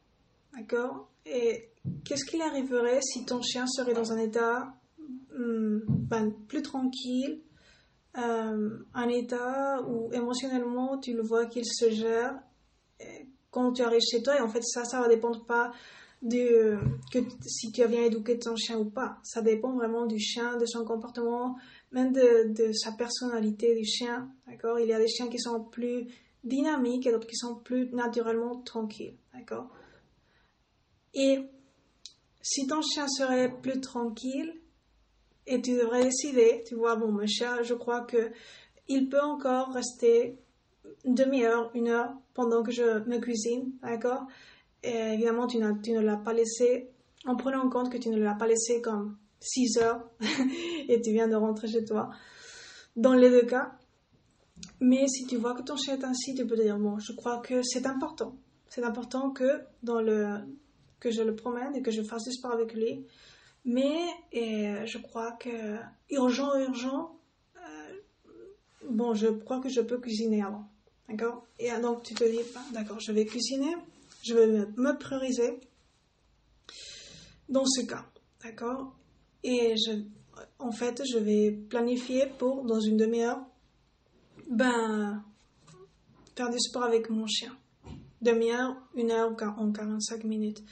[0.55, 1.11] D'accord?
[1.27, 1.71] Et
[2.05, 4.75] qu'est-ce qu'il arriverait si ton chien serait dans un état
[5.37, 7.43] hmm, ben, plus tranquille,
[8.19, 12.41] euh, un état où émotionnellement tu le vois qu'il se gère
[13.51, 15.73] quand tu arrives chez toi et en fait ça ça va dépendre pas
[16.23, 16.79] de
[17.13, 19.19] que si tu as bien éduqué ton chien ou pas.
[19.23, 21.57] Ça dépend vraiment du chien de son comportement
[21.93, 24.79] même de, de sa personnalité du chien d'accord?
[24.79, 26.07] Il y a des chiens qui sont plus
[26.45, 29.71] dynamiques et d'autres qui sont plus naturellement tranquilles d'accord?
[31.15, 31.41] Et
[32.43, 34.55] si ton chien serait plus tranquille,
[35.47, 38.31] et tu devrais décider, tu vois, bon, mon chien, je crois que
[38.89, 40.39] il peut encore rester
[41.05, 44.27] une demi-heure, une heure pendant que je me cuisine, d'accord?
[44.83, 46.91] Évidemment, tu, ne l'as pas laissé,
[47.27, 50.09] en prenant en compte que tu ne l'as pas laissé comme 6 heures
[50.89, 52.11] et tu viens de rentrer chez toi.
[52.97, 53.73] Dans les deux cas,
[54.81, 57.13] mais si tu vois que ton chien est ainsi, tu peux te dire, bon, je
[57.13, 58.37] crois que c'est important.
[58.69, 60.39] C'est important que, dans le,
[61.01, 63.05] que je le promène et que je fasse du sport avec lui.
[63.65, 63.99] Mais
[64.33, 65.77] je crois que,
[66.11, 67.19] urgent, urgent,
[67.57, 67.93] euh,
[68.89, 70.69] bon, je crois que je peux cuisiner avant.
[71.09, 71.47] D'accord?
[71.59, 73.75] Et donc, tu te dis, bah, d'accord, je vais cuisiner,
[74.23, 75.59] je vais me prioriser
[77.49, 78.07] dans ce cas.
[78.43, 78.95] D'accord?
[79.43, 79.75] Et
[80.59, 83.41] en fait, je vais planifier pour, dans une demi-heure,
[84.49, 85.23] ben,
[86.37, 87.57] faire du sport avec mon chien.
[88.23, 90.63] Demi-heure, une heure en 45 minutes.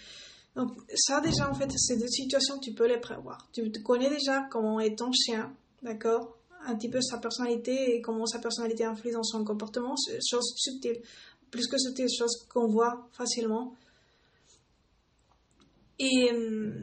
[0.54, 3.48] Donc, ça, déjà, en fait, ces deux situations, tu peux les prévoir.
[3.52, 6.36] Tu connais déjà comment est ton chien, d'accord?
[6.66, 9.94] Un petit peu sa personnalité et comment sa personnalité influe dans son comportement.
[10.28, 11.00] Chose subtile.
[11.50, 13.74] Plus que subtile, chose qu'on voit facilement.
[15.98, 16.74] Et hum,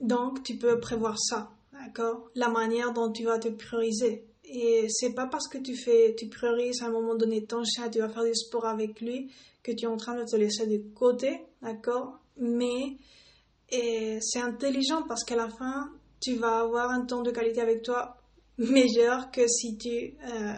[0.00, 2.30] donc, tu peux prévoir ça, d'accord?
[2.34, 4.26] La manière dont tu vas te prioriser.
[4.44, 7.88] Et c'est pas parce que tu fais, tu priorises à un moment donné ton chien,
[7.88, 10.66] tu vas faire du sport avec lui, que tu es en train de te laisser
[10.66, 12.20] de côté, d'accord?
[12.36, 12.98] Mais
[13.70, 18.16] c'est intelligent parce qu'à la fin, tu vas avoir un temps de qualité avec toi
[18.58, 20.54] meilleur que si tu, euh,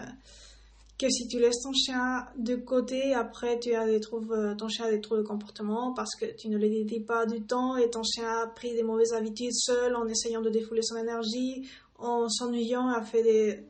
[0.99, 4.69] que si tu laisses ton chien de côté, après tu as des troubles, euh, ton
[4.69, 7.77] chien a des troubles de comportement parce que tu ne lui dédies pas du temps
[7.77, 11.69] et ton chien a pris des mauvaises habitudes seul en essayant de défouler son énergie,
[11.99, 13.67] en s'ennuyant, a fait des,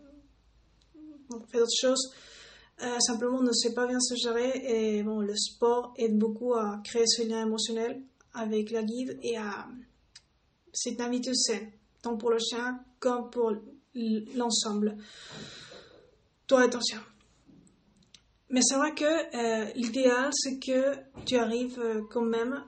[1.49, 2.13] fait d'autres choses.
[2.83, 6.55] Euh, simplement, on ne sait pas bien se gérer et bon, le sport aide beaucoup
[6.55, 8.03] à créer ce lien émotionnel
[8.35, 9.67] avec la guide et à.
[10.73, 13.53] C'est une habitude saine, tant pour le chien comme pour
[13.95, 14.97] l'ensemble.
[16.47, 17.01] Toi et ton chien.
[18.49, 22.65] Mais c'est vrai que euh, l'idéal, c'est que tu arrives euh, quand même,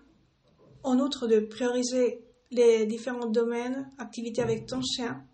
[0.83, 5.25] en outre de prioriser les différents domaines, activités avec ton chien,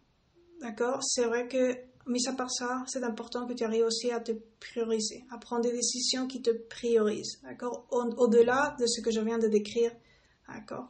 [0.61, 1.02] d'accord?
[1.02, 1.76] C'est vrai que
[2.07, 5.62] Mis à part ça, c'est important que tu arrives aussi à te prioriser, à prendre
[5.62, 7.87] des décisions qui te priorisent, d'accord?
[7.90, 9.90] Au-delà de ce que je viens de décrire,
[10.46, 10.88] d'accord?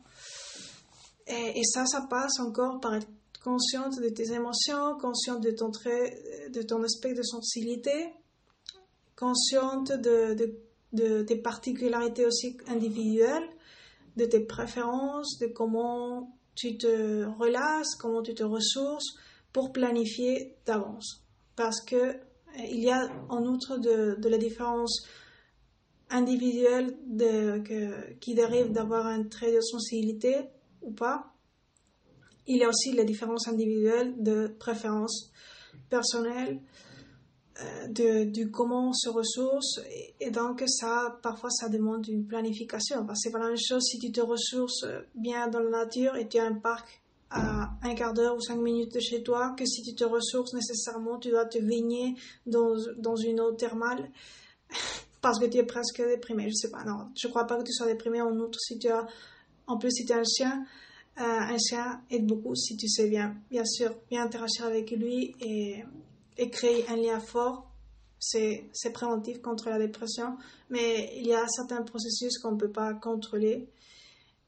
[1.28, 3.06] Et, ça, ça passe encore par être
[3.44, 6.20] consciente de tes émotions, consciente de ton trait,
[6.52, 8.12] de ton aspect de sensibilité,
[9.16, 13.48] consciente de, tes particularités aussi individuelles,
[14.16, 19.16] de tes préférences, de comment tu te relaces, comment tu te ressources,
[19.52, 21.24] pour planifier d'avance.
[21.56, 22.14] Parce que euh,
[22.70, 25.06] il y a en outre de, la différence
[26.10, 26.96] individuelle
[28.20, 30.36] qui dérive d'avoir un trait de sensibilité
[30.82, 31.34] ou pas,
[32.46, 35.32] il y a aussi la différence individuelle de préférence
[35.88, 36.60] personnelle,
[37.60, 39.80] euh, de, comment on se ressource.
[40.20, 43.06] Et, donc, ça, parfois, ça demande une planification.
[43.06, 46.16] Parce que c'est pas la même chose si tu te ressources bien dans la nature
[46.16, 49.54] et tu as un parc à un quart d'heure ou cinq minutes de chez toi
[49.58, 52.14] que si tu te ressources nécessairement, tu dois te baigner
[52.46, 54.10] dans, dans une eau thermale
[55.20, 56.48] parce que tu es presque déprimé.
[56.48, 58.88] Je sais pas, non, je crois pas que tu sois déprimé en outre si tu
[58.88, 59.06] as,
[59.66, 60.64] en plus si tu as un chien,
[61.18, 65.34] euh, un chien aide beaucoup si tu sais bien, bien sûr, bien interagir avec lui
[65.40, 65.84] et,
[66.36, 67.70] et créer un lien fort.
[68.18, 70.38] C'est, préventif contre la dépression,
[70.70, 73.68] mais il y a certains processus qu'on ne peut pas contrôler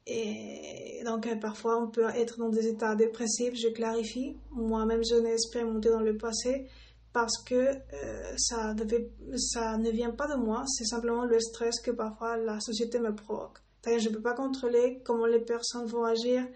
[0.06, 4.36] et donc, euh, parfois, on peut être dans des états dépressifs, je clarifie.
[4.52, 6.68] Moi-même, je n'ai expérimenté dans le passé
[7.12, 12.36] parce que euh, ça, ne vient pas de moi, c'est simplement le stress que parfois
[12.36, 13.58] la société me provoque.
[13.86, 16.46] je ne peux pas contrôler comment les personnes vont agir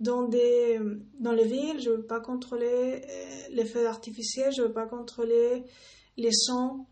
[0.00, 0.80] dans, des,
[1.20, 4.72] dans les villes, je ne peux pas contrôler euh, les feux artificiels, je ne peux
[4.72, 5.64] pas contrôler
[6.16, 6.86] les sons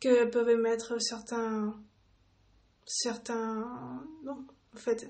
[0.00, 1.74] que peuvent émettre certains,
[2.86, 5.08] certains, non, en fait,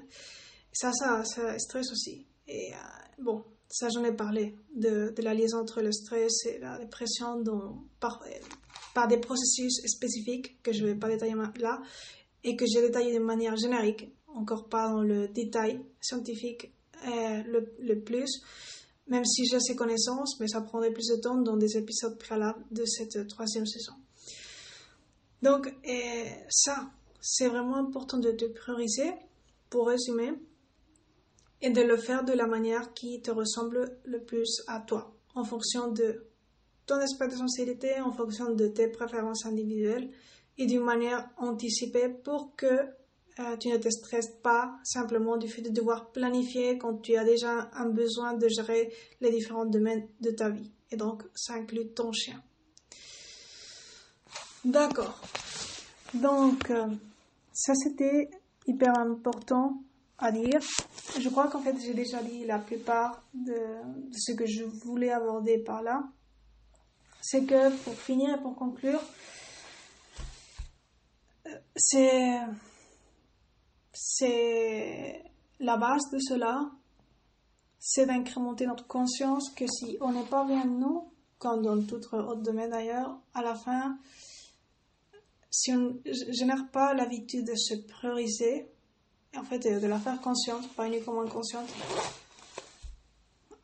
[0.73, 2.27] ça, ça, ça stresse aussi.
[2.47, 6.59] Et euh, bon, ça, j'en ai parlé de, de, la liaison entre le stress et
[6.59, 7.43] la dépression
[7.99, 8.23] par,
[8.95, 11.83] par des processus spécifiques que je ne vais pas détailler là
[12.45, 16.73] et que j'ai détaillé de manière générique, encore pas dans le détail scientifique
[17.07, 18.43] euh, le, plus,
[19.09, 22.65] même si j'ai ces connaissances, mais ça prendrait plus de temps dans des épisodes préalables
[22.71, 23.95] de cette troisième saison.
[25.43, 26.91] Donc, euh, ça,
[27.21, 29.13] c'est vraiment important de te prioriser
[29.69, 30.33] pour résumer,
[31.65, 35.45] et de le faire de la manière qui te ressemble le plus à toi, en
[35.45, 36.27] fonction de
[36.85, 40.11] ton espace de sensibilité, en fonction de tes préférences individuelles
[40.59, 42.87] et d'une manière anticipée pour que
[43.41, 47.25] euh, tu ne te stresses pas simplement du fait de devoir planifier quand tu as
[47.25, 50.71] déjà un besoin de gérer les différents domaines de ta vie.
[50.93, 52.41] Et donc, ça inclut ton chien.
[54.65, 55.21] D'accord.
[56.15, 56.87] Donc, euh,
[57.53, 58.31] ça c'était
[58.67, 59.83] hyper important
[60.19, 60.61] à dire.
[61.19, 63.57] Je crois qu'en fait j'ai déjà dit la plupart de,
[64.13, 66.05] ce que je voulais aborder par là.
[67.21, 69.03] C'est que pour finir et pour conclure,
[71.47, 72.39] euh, c'est
[74.07, 75.25] c'est
[75.61, 76.71] la base de cela,
[77.79, 82.43] c'est d'incrémenter notre conscience que si on n'est pas bien nous, comme dans tout autre
[82.43, 83.99] domaine d'ailleurs, à la fin,
[85.51, 88.69] si on ne génère pas l'habitude de se prioriser,
[89.35, 91.69] en fait de la faire consciente, pas uniquement inconsciente,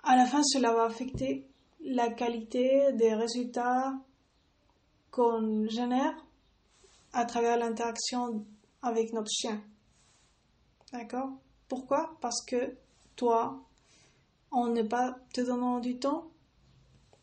[0.02, 1.46] à la fin cela va affecter
[1.84, 3.92] la qualité des résultats
[5.10, 6.14] qu'on génère
[7.12, 8.46] à travers l'interaction
[8.80, 9.62] avec notre chien.
[10.92, 11.30] D'accord
[11.68, 12.16] Pourquoi?
[12.20, 12.76] Parce que
[13.16, 13.62] toi,
[14.50, 16.30] en ne pas te donnant du temps,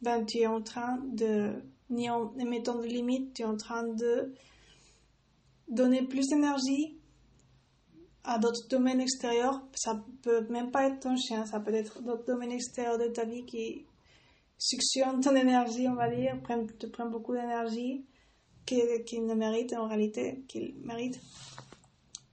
[0.02, 1.54] ben tu es en train de,
[1.90, 4.34] ni en mettant de limites, tu es en train de
[5.68, 6.98] donner plus d'énergie
[8.24, 9.62] à d'autres domaines extérieurs.
[9.74, 13.26] Ça peut même pas être ton chien, ça peut être d'autres domaines extérieurs de ta
[13.26, 13.86] vie qui
[14.58, 16.40] suctionnent ton énergie, on va dire,
[16.80, 18.06] te prennent beaucoup d'énergie
[18.66, 21.22] qu'ils ne méritent en réalité, qu'ils méritent.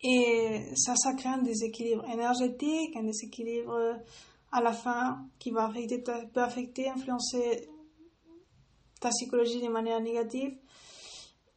[0.06, 3.96] Et ça, ça crée un déséquilibre énergétique, un déséquilibre
[4.52, 7.70] à la fin qui va affecter, peut affecter, influencer
[9.00, 10.58] ta psychologie de manière négative.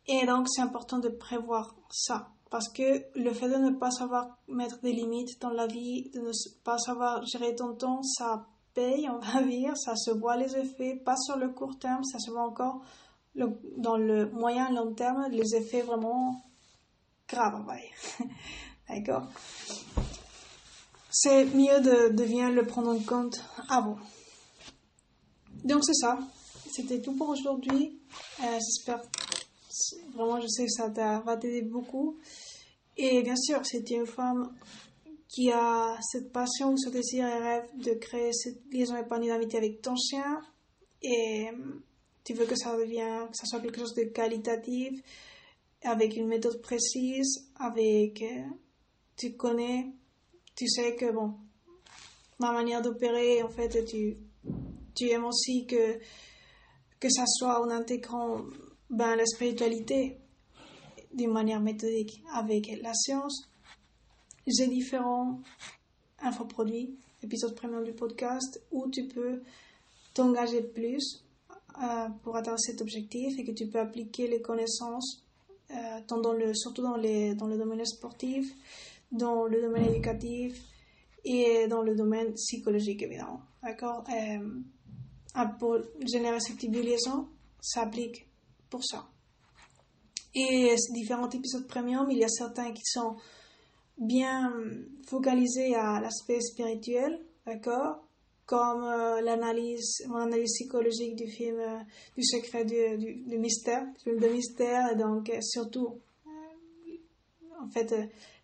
[0.07, 2.29] Et donc, c'est important de prévoir ça.
[2.49, 6.21] Parce que le fait de ne pas savoir mettre des limites dans la vie, de
[6.21, 6.31] ne
[6.63, 10.95] pas savoir gérer ton temps, ça paye, on va dire, ça se voit les effets,
[10.95, 12.81] pas sur le court terme, ça se voit encore
[13.35, 16.46] dans le moyen long terme, les effets vraiment
[17.35, 18.27] va dire.
[18.89, 19.27] D'accord
[21.09, 23.97] C'est mieux de, de bien le prendre en compte avant.
[25.63, 26.19] Donc c'est ça.
[26.71, 27.99] C'était tout pour aujourd'hui.
[28.43, 29.01] Euh, j'espère
[30.13, 30.87] Vraiment, je sais que ça
[31.19, 32.17] va t'aider beaucoup.
[32.95, 34.55] Et bien sûr, si tu es une femme
[35.27, 39.81] qui a cette passion, ce désir et rêve de créer cette liaison épanouie d'amitié avec
[39.81, 40.41] ton chien,
[41.03, 41.49] et
[42.23, 44.99] tu veux que ça devienne, que ça soit quelque chose de qualitatif,
[45.83, 48.43] avec une méthode précise, avec, euh,
[49.15, 49.93] tu connais,
[50.55, 51.35] tu sais que bon,
[52.39, 54.17] ma manière d'opérer, en fait, tu,
[54.95, 55.99] tu aimes aussi que,
[56.99, 58.41] que ça soit en intégrant
[58.89, 60.17] ben, la spiritualité
[61.13, 63.49] d'une manière méthodique avec la science.
[64.45, 65.41] J'ai différents
[66.19, 69.41] infoproduits, épisodes premium du podcast, où tu peux
[70.13, 71.23] t'engager plus
[71.81, 75.26] euh, pour atteindre cet objectif et que tu peux appliquer les connaissances,
[75.71, 78.53] euh, dans le, surtout dans, les, dans le domaine sportif,
[79.11, 80.61] dans le domaine éducatif
[81.23, 83.41] et dans le domaine psychologique, évidemment.
[83.61, 84.03] D'accord?
[84.09, 84.61] Euh,
[85.59, 87.27] Pour générer cette liaison,
[87.61, 88.27] ça applique
[88.69, 89.07] pour ça.
[90.33, 93.15] Et ces différents épisodes premium, il y a certains qui sont
[93.97, 94.53] bien
[95.07, 98.06] focalisés à l'aspect spirituel, d'accord?
[98.47, 101.79] Comme euh, l'analyse, mon analyse psychologique du film euh,
[102.15, 105.99] Du secret du, du, mystère, film de mystère, et donc euh, surtout,
[107.61, 107.93] en fait,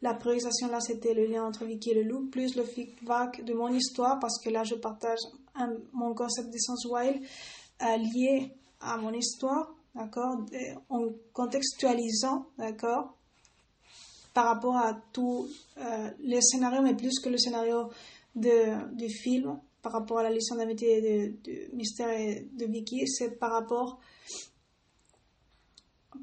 [0.01, 3.53] la priorisation là, c'était le lien entre Vicky et le loup, plus le feedback de
[3.53, 5.19] mon histoire, parce que là, je partage
[5.93, 7.21] mon concept d'essence wild
[7.79, 10.45] lié à mon histoire d'accord,
[10.89, 13.15] en contextualisant, d'accord,
[14.33, 17.89] par rapport à tous euh, les scénarios, mais plus que le scénario
[18.35, 23.37] de, du film, par rapport à la licence de, de, Mystère et de Vicky, c'est
[23.37, 23.99] par rapport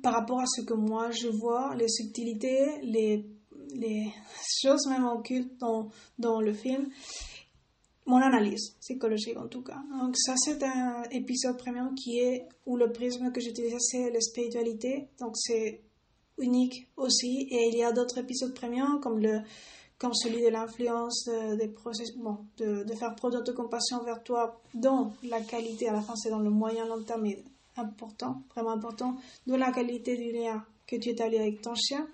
[0.02, 3.26] par rapport à ce que moi je vois, les subtilités, les,
[3.74, 4.06] les
[4.62, 6.88] choses même occultes dans, dans le film,
[8.06, 9.82] mon analyse psychologique en tout cas.
[9.98, 14.20] Donc ça c'est un épisode premium qui est où le prisme que j'utilise c'est la
[14.20, 15.08] spiritualité.
[15.20, 15.82] Donc c'est
[16.38, 19.40] unique aussi et il y a d'autres épisodes premium comme le
[20.08, 25.88] de l'influence des processus, bon, de, de faire preuve d'autocompassion vers toi dont la qualité
[25.88, 27.44] à la fin c'est dans le moyen long terme est
[27.76, 32.06] important, vraiment important, de la qualité du lien que tu établis avec ton chien.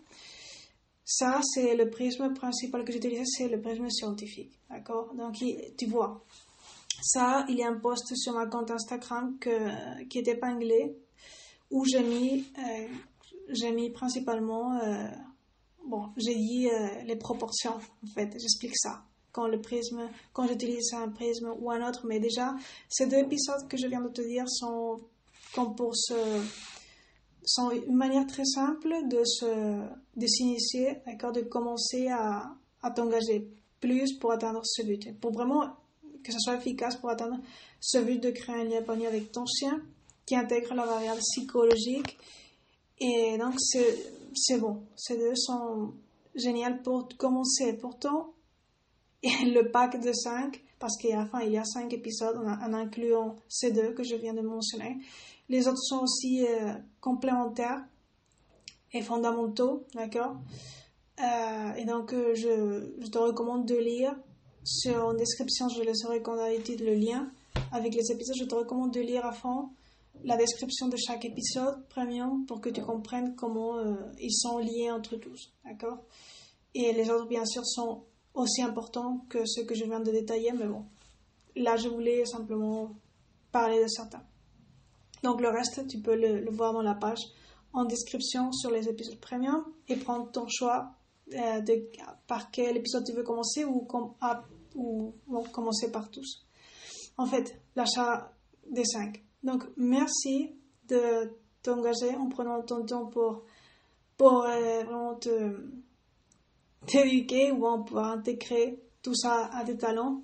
[1.05, 4.59] Ça, c'est le prisme principal que j'utilise, c'est le prisme scientifique.
[4.69, 5.15] D'accord?
[5.15, 5.37] Donc,
[5.79, 6.25] tu vois,
[7.01, 10.97] ça, il y a un post sur ma compte Instagram qui est épinglé
[11.71, 15.09] où j'ai mis, euh, principalement, euh,
[15.87, 19.03] bon, j'ai dit euh, les proportions, en fait, j'explique ça.
[19.33, 22.55] Quand le prisme, quand j'utilise un prisme ou un autre, mais déjà,
[22.89, 24.99] ces deux épisodes que je viens de te dire sont
[25.55, 26.15] comme pour ce
[27.45, 29.47] sont une manière très simple de se,
[30.17, 33.47] de s'initier, d'accord, de commencer à, à t'engager
[33.81, 35.19] plus pour atteindre ce but.
[35.21, 35.77] Pour vraiment
[36.25, 37.39] que ce soit efficace pour atteindre
[37.81, 39.81] ce but de créer un lien avec ton chien
[40.25, 42.19] qui intègre la variable psychologique
[42.99, 44.13] Et donc, c'est
[44.59, 44.83] bon.
[44.97, 45.95] Ces deux sont
[46.35, 47.73] géniaux pour commencer.
[47.75, 48.35] Pourtant,
[49.23, 53.73] le pack de 5, parce qu'à la il y a 5 épisodes en, incluant ces
[53.73, 54.99] deux que je viens de mentionner.
[55.49, 57.85] Les autres sont aussi euh, complémentaires
[58.93, 60.37] et fondamentaux, d'accord?
[61.21, 64.15] Euh, Et donc, euh, je, te recommande de lire.
[64.65, 67.31] Sur, en description, je laisserai comme d'habitude le lien
[67.71, 68.35] avec les épisodes.
[68.37, 69.71] Je te recommande de lire à fond
[70.25, 74.91] la description de chaque épisode premium pour que tu comprennes comment euh, ils sont liés
[74.91, 75.99] entre tous, d'accord?
[76.75, 78.05] Et les autres, bien sûr, sont
[78.35, 80.85] aussi importants que ceux que je viens de détailler, mais bon,
[81.55, 82.95] là, je voulais simplement
[83.51, 84.23] parler de certains.
[85.23, 87.21] Donc le reste, tu peux le, voir dans la page
[87.73, 90.93] en description sur les épisodes premium et prendre ton choix
[91.33, 91.89] euh, de
[92.27, 93.87] par quel épisode tu veux commencer ou,
[94.75, 95.15] ou
[95.53, 96.47] commencer par tous.
[97.17, 98.33] En fait, l'achat
[98.71, 100.57] des 5 donc, merci
[100.89, 101.31] de
[101.63, 103.45] t'engager en prenant ton temps pour,
[104.21, 105.57] euh, vraiment te,
[106.87, 110.23] t'éduquer ou pour intégrer tout ça à tes talents.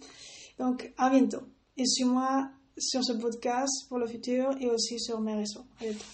[0.58, 1.42] Donc, à bientôt.
[1.76, 5.64] Et suis-moi sur ce podcast pour le futur et aussi sur mes réseaux.
[5.80, 6.04] À bientôt.